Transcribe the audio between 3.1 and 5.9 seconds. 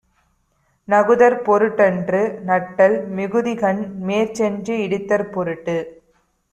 மிகுதிக்கண், மேற்சென்று இடித்தற்பொருட்டு.